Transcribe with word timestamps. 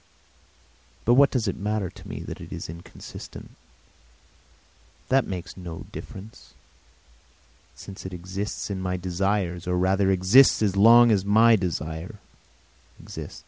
But 1.05 1.13
what 1.13 1.29
does 1.29 1.47
it 1.47 1.55
matter 1.57 1.91
to 1.91 2.07
me 2.07 2.21
that 2.21 2.41
it 2.41 2.51
is 2.51 2.69
inconsistent? 2.69 3.51
That 5.09 5.27
makes 5.27 5.55
no 5.55 5.85
difference 5.91 6.55
since 7.75 8.03
it 8.03 8.11
exists 8.13 8.71
in 8.71 8.81
my 8.81 8.97
desires, 8.97 9.67
or 9.67 9.77
rather 9.77 10.09
exists 10.09 10.63
as 10.63 10.75
long 10.75 11.11
as 11.11 11.23
my 11.23 11.55
desires 11.55 12.15
exist. 12.99 13.39